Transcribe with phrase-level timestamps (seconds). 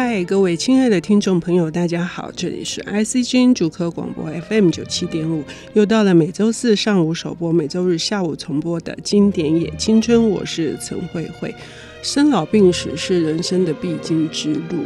[0.00, 11.52] 嗨，各位亲爱的听众朋友，大家好，这里是 ICG 主科广播 FM 九七点五，又到了每周四上午首播、每周日下午重播的经典也青春，我是陈慧慧。
[12.00, 14.84] 生老病死是人生的必经之路，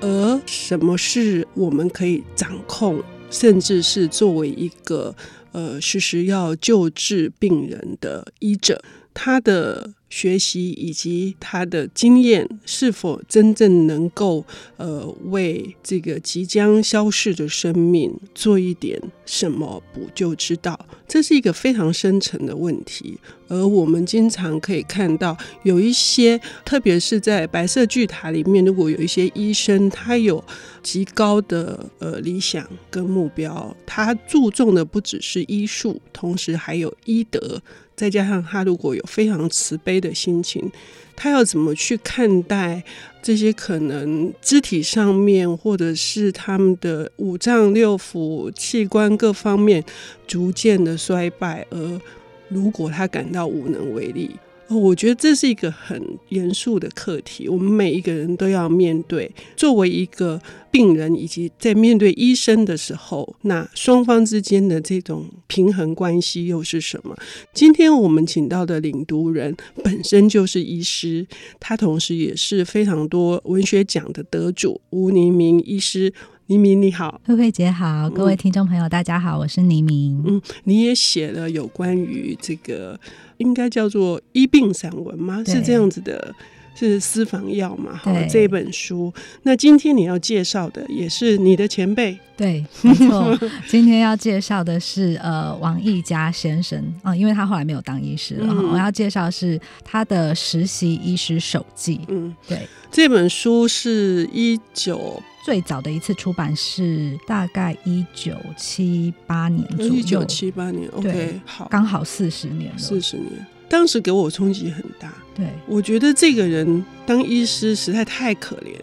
[0.00, 5.14] 而什么是我们可以掌控，甚至是作为一个
[5.52, 9.90] 呃时时要救治病人的医者，他的。
[10.10, 14.44] 学习以及他的经验是否真正能够
[14.76, 20.78] 呃为这个即将消逝的生命做一点什么补救之道？
[21.06, 23.18] 这是一个非常深层的问题。
[23.48, 30.42] 而我们经常可以看到有一些，特别是在白色巨塔里面，如果有一些医生，他有
[30.82, 37.62] 极高的呃理想跟目标，他注重的不只是医术，同时还有医德。
[37.98, 40.70] 再加上他如果有非常慈悲的心情，
[41.16, 42.80] 他要怎么去看待
[43.20, 49.84] 这些可能肢体上面，或者是他们的五脏六腑器官各方面
[50.28, 52.00] 逐渐的衰败，而
[52.48, 54.36] 如果他感到无能为力。
[54.70, 59.30] 我觉得这是一个很严肃的课题，我们每一个人都要面对。
[59.56, 67.16] 作为一个病人，以及在面对医生的时候，那双方之间的这种平衡关系又是什么？
[67.54, 71.26] 今天我们请到的领读人本身就是医师，
[71.58, 76.12] 他同时也是非常多文学奖的得主吴霓明医师。
[76.48, 80.24] 霓明你好，慧慧姐好，各位听众朋友、嗯、大家好，我是倪明。
[80.26, 82.98] 嗯，你也写了有关于这个。
[83.36, 85.44] 应该叫做医病散文吗？
[85.46, 86.34] 是这样子的，
[86.78, 87.96] 是私房药嘛？
[87.96, 89.12] 哈，这本书。
[89.42, 93.36] 那今天你要介绍的也是你的前辈，对，没错。
[93.66, 98.46] 今天要介绍的是呃王毅嘉先生啊、呃，因为他后来没有当医师了。
[98.48, 102.00] 嗯、我要介绍是他的实习医师手记。
[102.06, 102.60] 嗯，对，
[102.92, 105.20] 这本书是一九。
[105.44, 115.12] 最早的一次出版是大概一九七八年左右，一九七八年，OK，好，刚好四十年了，四十年，当时给我冲击很大。
[115.34, 118.74] 对，我觉得这个人当医师实在太可怜，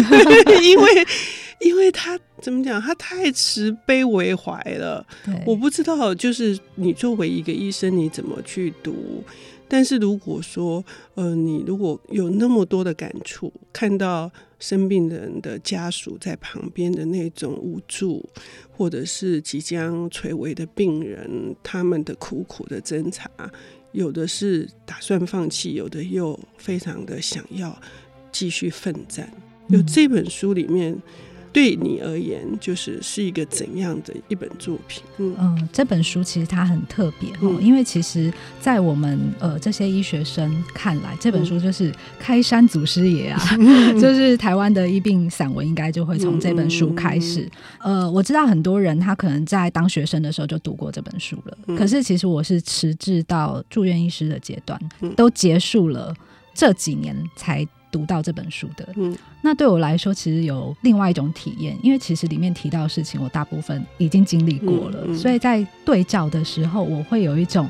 [0.60, 1.06] 因为
[1.60, 5.06] 因为他怎么讲，他太慈悲为怀了。
[5.24, 9.22] 对，我不知道，就是你作为一个医生，你怎么去读？
[9.68, 10.84] 但是如果说，
[11.14, 18.28] 呃，你如果有那么多的感触，看到生病的人的家属在旁边的那种无助，
[18.72, 23.30] 或者是即将垂危的病人，他们的苦苦的挣扎，
[23.92, 27.80] 有的是打算放弃，有的又非常的想要
[28.30, 29.32] 继续奋战。
[29.68, 30.96] 有这本书里面。
[31.52, 35.02] 对你而言，就是是一个怎样的一本作品？
[35.18, 47.50] 嗯，嗯，这本书其实它很特别哦，嗯、因为其实，在我们呃这些医学生看来，这本书就是开山祖师爷啊，嗯、 就是台湾的医病散文，应该就会从这本书开始。
[47.80, 54.80] 嗯、呃，我知道很多人他可能在当学生的时候就读过这本书了，嗯、可是其实我是迟滞到住院医师的阶段，
[55.16, 56.14] 都结束了
[56.54, 57.66] 这几年才。
[57.90, 67.68] 读到这本书的，嗯，那对我来说其实有另外一种体验，因为其实里面提到的事情，我大部分已经经历过了，嗯嗯、所以在对照的时候，我会有一种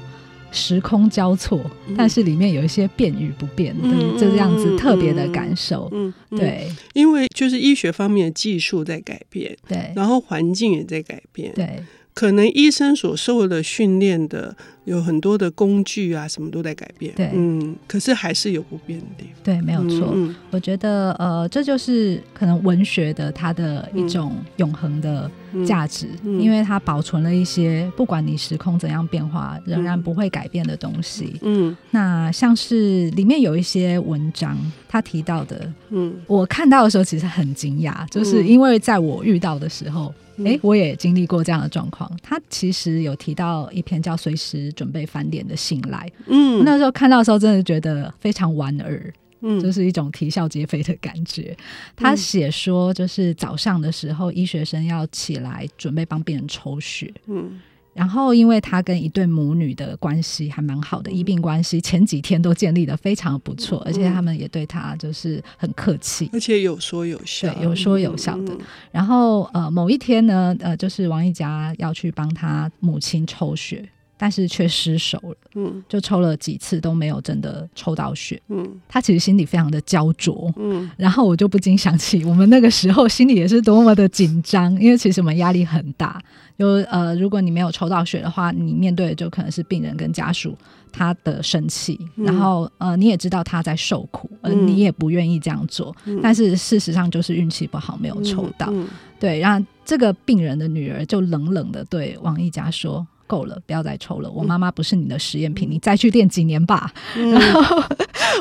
[0.53, 6.39] 时空交错，嗯、但是里面有一些变与不变的、嗯、这样子特别的感受，嗯，嗯。
[6.39, 11.83] 对，因为就是医学方面的技术在改变，对，然后环境也在改变，对。
[12.13, 14.55] 可能医生所受的训练的
[14.85, 17.15] 有很多的工具啊，什么都在改变。
[17.15, 19.35] 对，嗯，可是还是有不变的地方。
[19.43, 20.11] 对，没有错。
[20.15, 25.31] 嗯、我觉得，呃，这就是可能文学的它的一种永恒的
[25.67, 31.37] 价值，嗯嗯、因为它保存了一些不管你时空怎样变化，仍然不会改变的东西。
[31.43, 34.57] 嗯，那像是里面有一些文章，
[34.89, 40.13] 他提到的，嗯，我看到的时候其实很惊讶，就是因为在我遇到的时候。
[40.43, 42.11] 哎，我也经历过这样的状况。
[42.23, 46.07] 他其实有提到一篇叫《随时准备翻脸的信赖》。
[46.27, 51.57] 嗯，那时候看到的时候，真的觉得非常莞尔，嗯，就是一种啼笑皆非的感觉。
[51.97, 57.13] 他写说，就是早上的时候，医学生要起来准备帮病人抽血。
[57.27, 57.61] 嗯。
[57.93, 68.57] 然后，因为他跟一对母女的关系还蛮好的，医病关系前几天都建立的非常不错，而且他们也对他就是很客气，而且有说有笑，对，有说有笑的。
[68.93, 73.87] 然后呃，某一天呢，呃，就是王一佳要去帮他母亲抽血。
[74.23, 86.21] 但是却失手了，嗯，就抽了几次都没有真的抽到血，嗯，他其实心里非常的焦灼，嗯，然后我就不禁想起我们那个时候心里也是多么的紧张，因为其实我们压力很大，
[86.59, 90.55] 就呃，如果你没有抽到血的话，你面对的就可能是病人跟家属
[90.93, 98.71] 他的生气，然后呃，你也知道他在受苦，而你也不愿意这样做，但是事实上就是运气不好，没有抽到。
[99.19, 103.07] 对，然后这个病人的女儿就冷冷的对王一嘉说。
[103.31, 104.29] 够了，不要再抽了。
[104.29, 106.93] 我妈妈不是你的实验品，嗯、你再去练几年吧。
[107.17, 107.81] 嗯、然后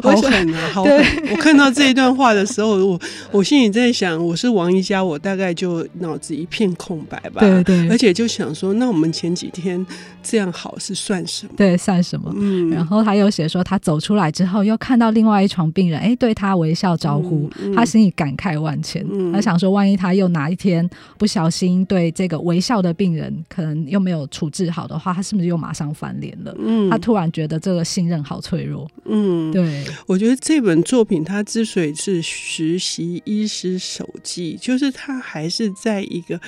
[0.01, 0.91] 好狠啊，好狠！
[1.31, 2.99] 我看到这一段话的时候，我
[3.31, 7.41] 我心里在想，我是王一佳，我大概就脑子一片空白吧。
[7.41, 9.85] 对对，而且就想说，那我们前几天
[10.23, 11.53] 这样好是算什么？
[11.55, 12.33] 对，算什么？
[12.35, 12.71] 嗯。
[12.71, 19.05] 然后他又写说，他走出来之后，又看到另外一床病人，哎，对他微笑招呼，他心里感慨万千。
[19.11, 20.87] 嗯、他想说，万一他又哪一天
[21.17, 24.78] 不小心对这个微笑的病人，可能又没有处置好。
[24.79, 26.55] 好的话，他是不是又马上翻脸了？
[26.57, 28.89] 嗯，他突然觉得这个信任好脆弱。
[29.03, 36.39] 嗯，对，我觉得这本作品它之所以是实习医师手记，就是他还是在一个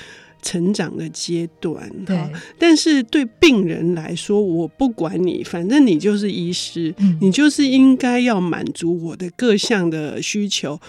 [0.41, 1.91] 成长的阶段。
[2.05, 2.17] 对，
[2.57, 10.79] 但是对病人来说，我不管你，反正你就是医师，嗯，你就是应该要满足我的各项的需求。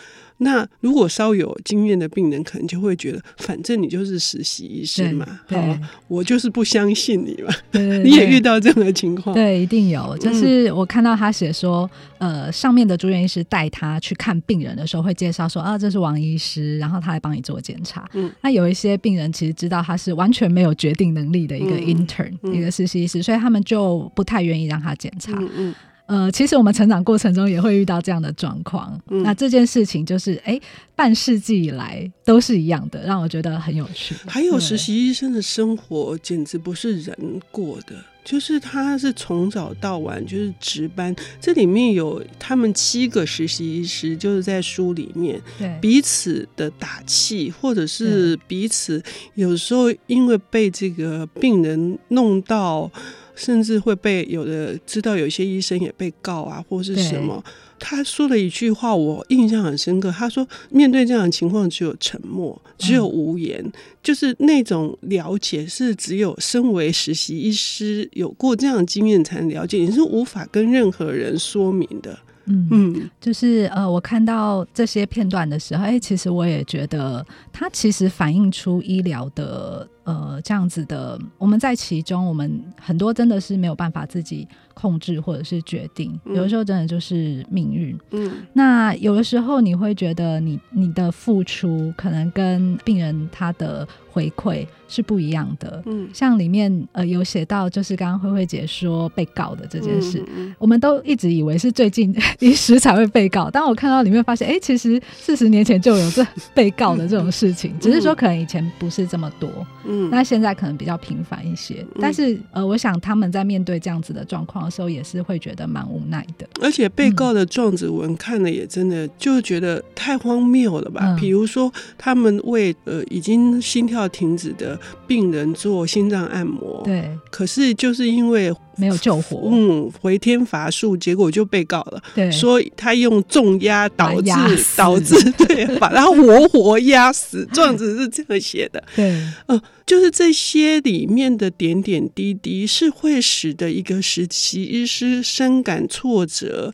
[0.43, 5.79] 那如果稍有经验的病人，可能就会觉得，反正你就是实习医生嘛，好，
[6.09, 7.53] 我就是不相信你嘛。
[7.71, 9.35] 对对对， 你也遇到这样的情况？
[9.35, 10.17] 对，一定有。
[10.19, 18.09] 就是我看到他写说，呃，上面的住院医师带他去看病人的时候，会介绍说，啊，这是王医师，然后他来帮你做检查。
[18.15, 25.33] 嗯，那有一些病人其实知道他是完全没有决定能力的一个 intern，嗯，一个实习医师，所以他们就不太愿意让他检查。
[25.39, 25.75] 嗯嗯。
[26.07, 29.01] 呃，其实我们成长过程中也会遇到这样的状况。
[29.09, 30.61] 嗯、那这件事情就是，哎，
[30.95, 34.15] 半世纪以来都是一样的，让我觉得很有趣。
[34.27, 37.95] 还有实习医生的生活简直不是人过的，
[38.25, 41.15] 就是他是从早到晚就是值班。
[41.41, 49.03] 这里面有他们七个实习医师，就是在书里面对彼此的打气，或者是彼此
[49.35, 52.91] 有时候因为被这个病人弄到。
[53.35, 57.43] 甚至会被有的知道，有些医生也被告啊，或是什么。
[57.85, 60.09] 他说了一句话，我印象很深刻。
[60.13, 87.99] 他说：“面对这样的情况，只有沉默，只有无言，嗯、就是那种了解，是只有身为实习医师有过这样的经验才能了解，你是无法跟任何人说明的。”嗯嗯，就是呃，我看到这些片段的时候，哎，其实我也觉得，它其实反映出医疗的呃这样子的，我们在其中，我们很多真的是没有办法自己控制或者是决定，有的时候真的就是命运。
[88.11, 95.83] 嗯，那有的时候你会觉得你你的付出可能跟病人他的回馈是不一样的。
[95.87, 109.49] 嗯，像里面呃有写到，就是刚刚慧慧姐说被告的这件事，嗯、我们都一直以为是最近医师才会被告，当我看到里面发现，哎、欸，其实四十年前就有这被告的这种事情，只是说可能以前不是这么多，
[109.87, 111.87] 嗯，那现在可能比较频繁一些。
[112.01, 114.73] 但是呃，我想他们在面对这样子的状况的。
[114.73, 121.15] 时候也是会觉得蛮无奈的，而且被告的状子文看了也真的就觉得太荒谬了吧？
[121.21, 128.51] 比如说，他们为呃已经心跳停止的病人做心脏按摩，对，可是就是因为。
[128.77, 132.03] 没有救活，嗯，回天乏术，结果就被告了。
[132.15, 134.31] 对，说他用重压导致
[134.77, 135.15] 导致，
[135.47, 138.83] 对，把他活活压死，状子是这样写的。
[138.97, 146.73] 对，嗯、呃，就是这些里面的点点滴滴，是会使得一个实习医师深感挫折，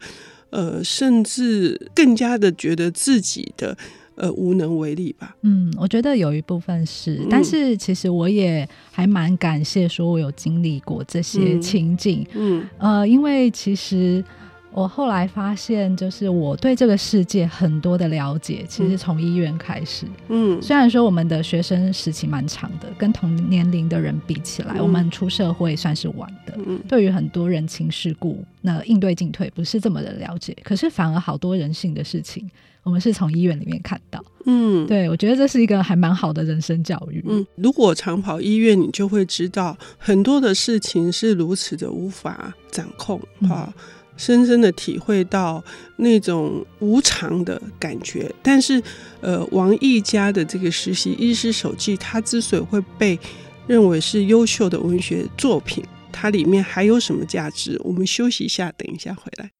[0.50, 3.76] 呃，甚至更加的觉得自己的。
[4.18, 5.34] 呃，无能为力吧。
[5.42, 12.26] 嗯，我觉得有一部分是，但是其实我也还蛮感谢，说我有经历过这些情景。
[12.34, 14.24] 嗯，嗯呃，因为其实。
[14.70, 20.06] 我后来发现，就是我对这个世界很多的了解，其实从医院开始。
[20.28, 26.54] 嗯，虽然说我们的学生时期蛮长的，跟同年龄的人比起来，嗯、我们出社会算是晚的。
[26.64, 30.56] 嗯，对于很多人情世故，那应对进退不是这么的了解。
[30.62, 32.48] 可是反而好多人性的事情，
[32.84, 34.22] 我们是从医院里面看到。
[34.44, 37.24] 嗯，对，我觉得这是一个还蛮好的人生教育。
[37.26, 43.18] 嗯，如果常跑医院，你就会知道很多的事情是如此的无法掌控。
[43.48, 43.84] 哈、嗯。
[44.18, 45.64] 深深的体会到
[45.96, 48.82] 那种无常的感觉，但是，
[49.22, 53.18] 呃，王毅家的这个实习医师手记，它之所以会被
[53.66, 55.82] 认为是优秀的文学作品，
[56.12, 57.80] 它里面还有什么价值？
[57.84, 59.57] 我们休息一下，等一下回来。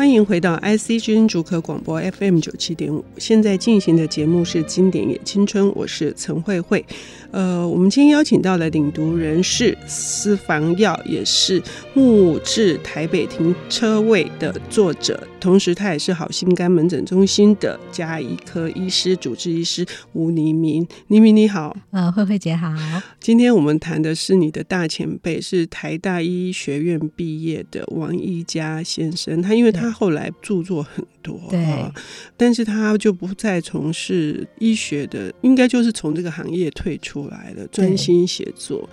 [0.00, 6.82] 欢迎回到 IC 之音主客广播 FM 九七点五，现在进行的节目是《经典也青春》，我是陈慧慧。
[7.30, 20.86] 呃，我们今天邀请到的领读人是私房药，也是木质台北停车位的作者同时他也是好心肝门诊中心的家医科医师、主治医师吴黎明。
[21.08, 22.70] 黎明你好，呃，慧慧姐好。
[23.18, 29.40] 今天我们谈的是你的大前辈，是台大医学院毕业的王一家先生。
[29.40, 31.90] 他因为他后来著作很多，对，
[32.36, 38.88] 但是他就不再从事医学的，应该就是从这个行业退出来了，专心写作。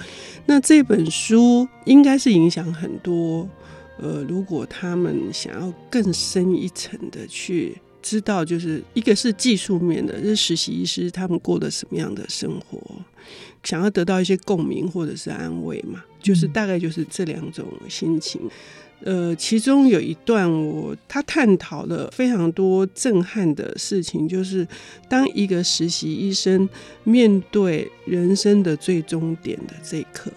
[0.46, 3.48] 那这本书应该是影响很多。
[4.00, 12.80] 呃，如果他们想要更深一层的去知道，就是一个是技术面的，就是实习医师他们过的什么样的生活，
[13.64, 18.42] 想要得到一些共鸣或者是安慰嘛，就是大概就是这两种心情。
[19.04, 24.68] 呃，其中有一段我他探讨了非常多震撼的事情，就是
[25.08, 26.68] 当一个实习医生
[27.04, 30.32] 面对人生的最终点的这一刻。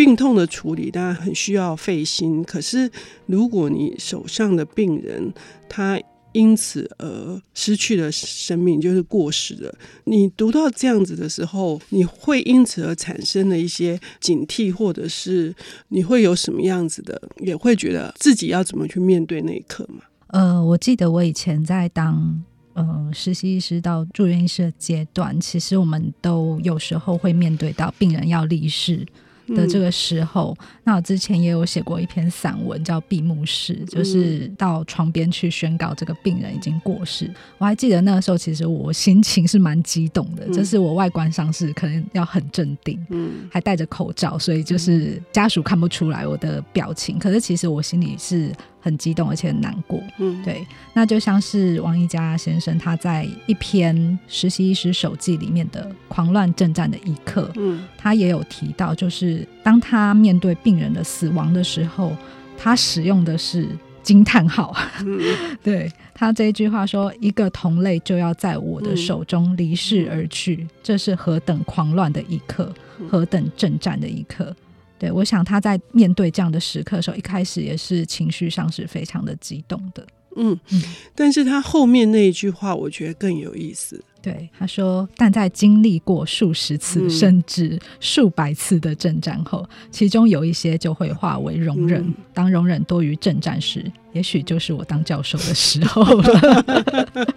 [0.00, 2.90] 病痛的处理当然很需要费心，可是
[3.26, 5.30] 如果你手上的病人
[5.68, 6.00] 他
[6.32, 15.54] 因此而失去了生命，就是过世了，你读到这样子的时候，你会因此而产生了一些警惕，或者是
[15.88, 20.04] 你会有什么样子的，也会觉得自己要怎么去面对那一刻吗？
[20.28, 22.42] 呃，我记得我以前在当
[22.72, 29.06] 呃实习医师到住院医师的阶段，其实我们都有时候会面对到病人要离世。
[29.54, 37.30] 的这个时候，嗯、那我之前也有写过一篇散文，叫《闭幕式》，就是到床边去宣告这个病人已经过世。
[37.58, 48.52] 我还记得那个时候，其实我心情是蛮激动的，嗯、就是我外观上是可能要很镇定，嗯，还戴着口罩，所以就是家属看不出来我的表情，可是其实我心里是。
[48.80, 50.02] 很激动，而且很难过。
[50.18, 62.16] 嗯，对，那就像是王一佳先生他在一篇实习医师手记里面的《狂乱政战的一刻》，嗯，他也有提到，就是当他面对病人的死亡的时候，
[62.56, 63.68] 他使用的是
[64.02, 64.74] 惊叹号。
[65.04, 65.20] 嗯、
[65.62, 72.72] 对他这一句话说：“一个同类就要在我的手中离世而去，嗯、这是何等狂乱的一刻，
[73.10, 74.54] 何等政战的一刻。”
[75.00, 80.06] 对，我想他在面对这样的时刻的时候，一开始也是情绪上是非常的激动的。
[80.36, 80.82] 嗯，嗯，
[81.14, 84.04] 但是他后面那一句话，我觉得更有意思。
[84.22, 92.02] 对，他说：“但在经历过数十次、嗯、甚至数百次的政战后，其中有一些就会化为容忍。
[92.02, 97.26] 嗯、当容忍多于政战时，也许就是我当教授的时候了。”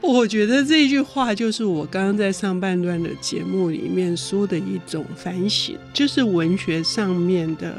[0.00, 7.74] 我觉得这句话就是我刚刚在上半段的节目里面说的一种反省，就是文学上面的。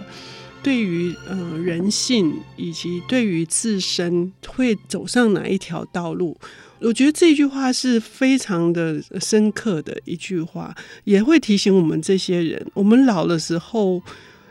[0.64, 6.36] 对于呃人性以及对于自身会走上哪一条道路，
[6.82, 14.02] 我觉得这句话是非常的深刻的一句话，也会提醒我们这些人，我们老的时候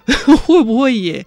[0.44, 1.24] 会不会也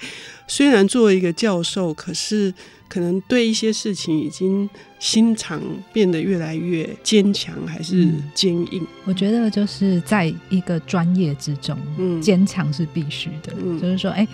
[0.47, 2.53] 虽然作为一个教授，可是
[2.89, 5.61] 可能对一些事情已经心肠
[5.93, 8.81] 变得越来越坚强，还是坚硬？
[8.81, 14.27] 嗯，我觉得就是在一个专业之中，嗯，坚强是必须的，嗯，就是说，哎。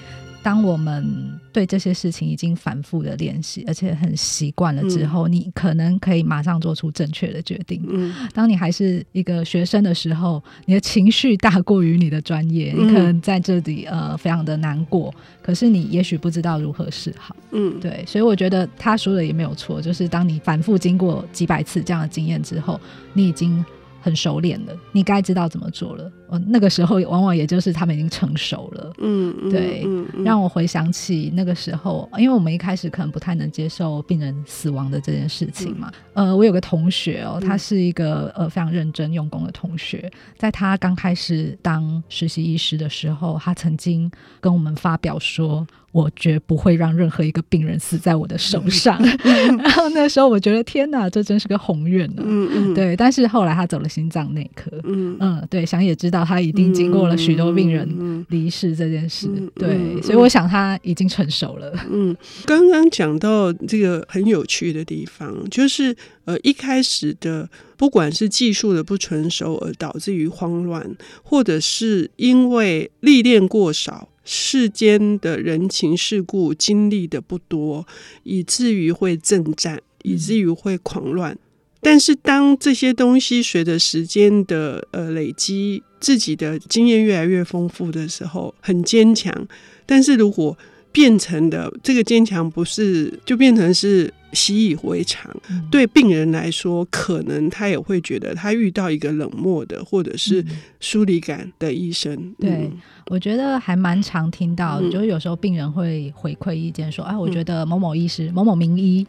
[0.44, 7.82] 当我们对这些事情已经反复的练习，而且很习惯了之后，嗯、你可能可以马上做出正确的决定。
[7.88, 17.34] 嗯、当你还是一个学生的时候，你的情绪大过于你的专业，嗯、你可能在这里呃非常的难过，可是你也许不知道如何是好。
[17.52, 22.78] 嗯，对，所以我觉得他说的也没有错，就是当你反复经过几百次这样的经验之后，
[23.14, 23.64] 你已经。
[24.04, 26.12] 很熟练了，你该知道怎么做了。
[26.28, 28.94] 哦，那个时候往往也就是他们已经成熟了。
[28.98, 35.90] 嗯，对，嗯嗯、让我回想起那个时候，因为我们一开始可能不太能接受病人死亡的这件事情嘛。
[36.16, 45.66] 嗯、呃，我有个同学哦，他是一个呃非常认真用功的同学，在他刚开始当实习医师的时候，他曾经跟我们发表说。
[45.94, 49.00] 我绝不会让任何一个病人死在我的手上。
[49.24, 52.24] 然后那时候我觉得天哪，这真是个宏愿呢。
[52.26, 52.74] 嗯嗯。
[52.74, 54.72] 对，但是后来他走了心脏内科。
[54.84, 55.48] 嗯嗯。
[55.50, 59.30] 对，想也知道他一定经过了许多病人离世这件事。
[59.54, 61.72] 对，所以我想他已经成熟了。
[61.90, 62.18] 嗯。
[62.46, 65.96] 刚刚讲到这个很有趣的地方，就是
[66.26, 67.48] 呃一开始的
[67.78, 74.10] 不管是技术的不成熟而导致于慌乱，或者是因为历练过少。
[74.24, 77.86] 世间的人情世故经历的不多，
[78.24, 81.38] 以至于会震战，以至于会狂乱。
[81.82, 89.48] 但是当这些东西随着时间的呃累积，自己的经验越来越丰富的时候，很坚强。
[89.86, 90.58] 但是如果
[90.94, 95.30] 变成的这个坚强，不是就变成是习以为常。
[95.50, 100.46] 嗯、对病人来说，可能他也会觉得他遇到一个冷漠的，或者是
[100.80, 102.14] 疏离感的医生。
[102.14, 102.72] 嗯、对，
[103.08, 109.06] 我觉得还蛮常听到，嗯、就是有时候病人会回馈意见说：“哎、啊，我觉得某某医师、某某名医。”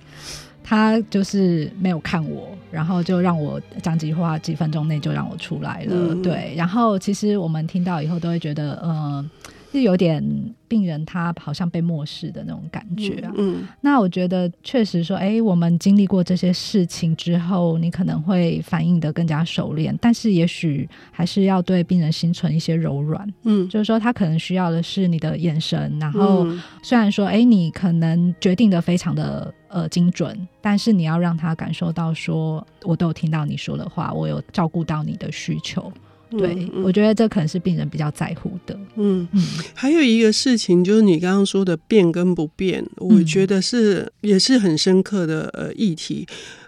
[0.67, 5.93] 他就是没有看我，然后就让我讲几句话，几分钟内就让我出来了。
[5.95, 9.31] 嗯、对，然后其实我们听到以后都会觉得，嗯、呃。
[9.75, 10.25] 是有点
[10.69, 13.33] 病人他好像被漠视的那种感觉啊。
[13.37, 23.29] 嗯，嗯，那我觉得确实说，哎、欸，我们经历过这些事情之后，你可能会反应的更加熟练，但是也许还是要对病人心存一些柔软。
[23.43, 26.47] 嗯，就是说他可能需要的是你的眼神，然后
[26.83, 35.93] 虽然说，哎、欸，你可能决定的非常的呃精准，但是你要让他感受到说，我都有听到你说的话，我有照顾到你的需求。
[36.31, 38.79] 对，嗯嗯、我觉得这可能是病人比较在乎的。
[38.97, 39.43] 嗯嗯，
[39.75, 46.27] 还有一个事情就是你刚刚说的变跟不变，我觉得是、嗯、也是很深刻的呃议题。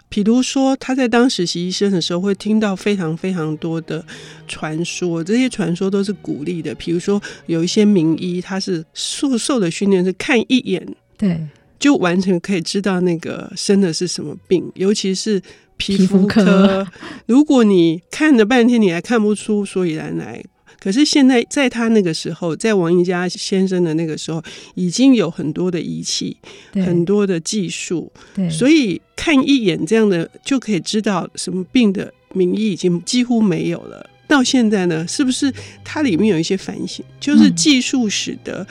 [0.09, 4.01] 比如说他在当实习医生的时候，会听到非常非常多的
[4.47, 6.73] 传说，这些传说都是鼓励的。
[6.75, 11.45] 比如说有一些名医，他是受受的训练是看一眼，对，
[11.79, 15.41] 就完全可以知道那个生的是什么病，尤其是。
[15.79, 16.87] 皮肤科，
[17.27, 20.43] 如果你看了半天，你还看不出所以然来。
[20.79, 24.43] 可是现在，在他那个时候，在王一家先生的那个时候，
[24.73, 26.35] 已经有很多的仪器，
[26.73, 34.09] 很多的技术，对所以看一眼这样的就可以知道什么病的名医已经几乎没有了。
[34.27, 35.53] 到现在呢，是不是
[35.83, 37.05] 它里面有一些反省？
[37.19, 38.65] 就是技术使得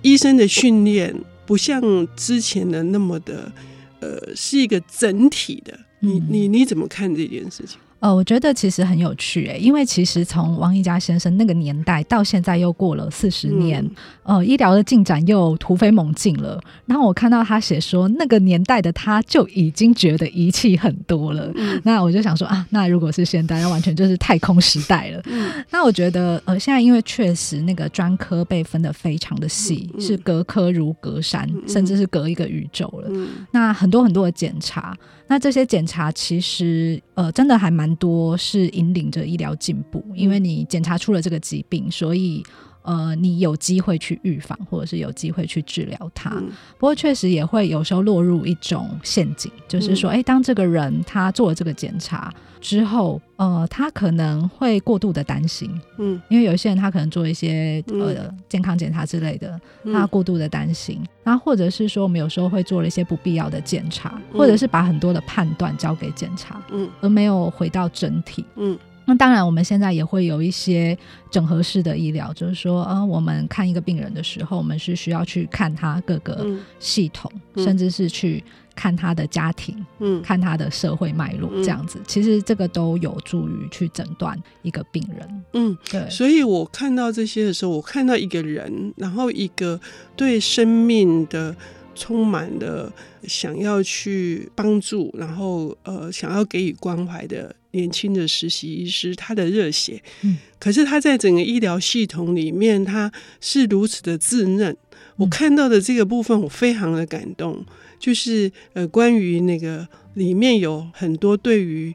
[0.00, 1.14] 医生的训练
[1.46, 1.80] 不像
[2.16, 3.52] 之前的那么的，
[4.00, 5.78] 呃，是一个整体的。
[6.00, 7.78] 你你你怎么看这件事情？
[7.98, 13.82] 呃，我觉得其实很有趣诶、欸，因为其实从王一家先生那个年代到现在又过了四十年，
[14.24, 16.60] 嗯、呃，医疗的进展又突飞猛进了。
[16.84, 21.50] 然后我看到他写说，那个年代的他就已经觉得仪器很多了。
[21.54, 25.22] 嗯、那我就想说啊，那如果是现代，那完全就是太空时代了。
[25.26, 33.08] 嗯、那我觉得呃，现在因为确实那个专科被分得非常的细，嗯、是隔科如隔山，嗯、甚至是隔一个宇宙了。
[33.10, 34.94] 嗯、那很多很多的检查，
[35.28, 37.96] 那这些检查其实呃，真的还蛮。
[37.96, 42.44] 多是引领着医疗进步，因为你检查出了这个疾病，所以
[42.86, 46.30] 呃，你有机会去预防，或者是有机会去治疗它。
[46.30, 55.68] 嗯、不过确实也会有时候落入一种陷阱，就是说，哎、嗯，当这个人他做了这个检查之后，呃，他可能会过度的担心，
[55.98, 59.60] 嗯，因为有些人他可能做一些呃健康检查之类的，
[59.92, 68.78] 他过度的担心，那、嗯、或者是说我们有时候会做了一些不必要的检查，嗯、或者是把很多的判断交给检查，嗯，而没有回到整体，嗯。
[69.06, 70.98] 那当然，我们现在也会有一些
[71.30, 76.44] 整合式的医疗，就是说，啊、呃，我们看一个病人的时候，我们是需要去看他各个
[76.80, 78.42] 系统，嗯、甚至是去
[78.74, 85.44] 看他的家庭，嗯，看他的社会脉络，这样子，嗯、其实这个都有助于去诊断一个病人。
[85.52, 86.10] 嗯，对。
[86.10, 89.80] 所以我看到这些的时候，我看到一个人，然后一个
[90.16, 91.54] 对生命的。
[91.96, 92.92] 充满了
[93.26, 100.00] 想要去帮助，然后呃，想要给予关怀的年轻的实习医师，他的热血。
[100.22, 104.76] 嗯，可是他在整个医疗系统里面，他是如此的稚嫩。
[105.16, 107.64] 我看到的这个部分，我非常的感动，
[107.98, 111.94] 就是呃，关于那个里面有很多对于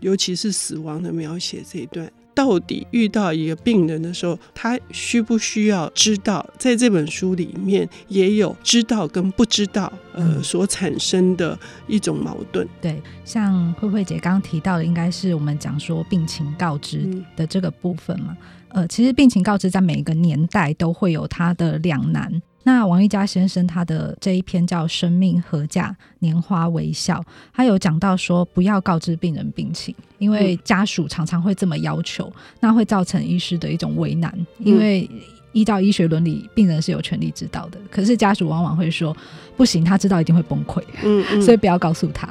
[0.00, 2.10] 尤其是死亡的描写这一段。
[2.34, 6.44] 到底遇到一个病人的时候，他需不需要知道？
[6.58, 12.66] 在这本书里面也有知道跟不知道，呃，所产生的一种矛盾。
[12.80, 18.36] 对，像慧慧姐刚刚提到的，应该是我们讲说病情告知的这个部分嘛。
[18.68, 22.40] 呃，其实病情告知在每一个年代都会有它的两难。
[22.64, 27.18] 那王一佳先生他的这一篇叫《生命何价，年华微笑》，
[27.52, 34.32] 他有讲到说不要告知病人病情，因为家属常常会这么要求，那会造成医师的一种为难。
[34.58, 35.08] 因为
[35.52, 39.16] 依照医学伦理，病人是有权利知道的，可是家属往往会说
[39.56, 42.28] 不行，他知道一定会崩溃，嗯嗯，所以不要告诉他。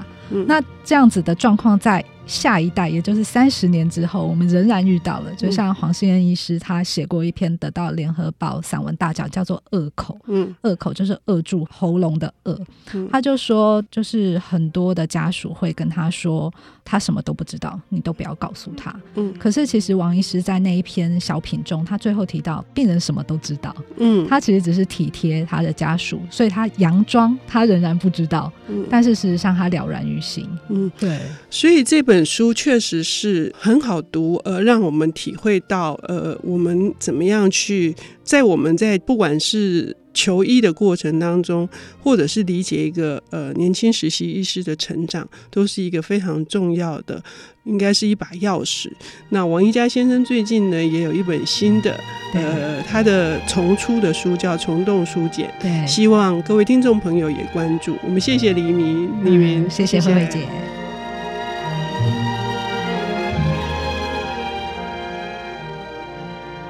[0.48, 2.04] 那这样子的状况在。
[2.26, 5.34] 下一代，也就是三十年之后，我们仍然遇到了。
[5.36, 10.18] 就像黄信恩医师，他写过一篇得到联合报散文大奖，叫做“恶口”。
[10.28, 12.58] 嗯，扼口就是扼住喉咙的扼。
[12.94, 16.54] 嗯，他就说，就是很多的家属会跟他说，
[16.86, 18.96] 他什么都不知道，你都不要告诉他。
[19.16, 23.76] 嗯，可是其实王医师在那一篇小品中，他最后提到，病人什么都知道。
[23.98, 28.52] 嗯，他其实只是体贴他的家属，所以他佯装他仍然不知道。
[28.68, 30.48] 嗯，但是事实上他了然于心。
[30.70, 31.20] 嗯，对。
[31.50, 32.11] 所以这本。
[32.12, 41.70] 这本书确实是很好读，呃，让我们体会到，呃，我们怎么样去在我们在不管是求医的过程当中，
[42.04, 47.24] 或者是理解一个呃年轻实习医师的成长，都是一个非常重要的，
[47.64, 48.92] 应该是一把钥匙。
[49.30, 51.98] 那王一佳先生最近呢，也有一本新的
[52.34, 55.50] 呃他的重出的书，叫《虫洞书简》。
[55.62, 57.96] 对，希望各位听众朋友也关注。
[58.04, 60.46] 我们谢谢黎明，黎明，嗯，谢谢慧慧姐。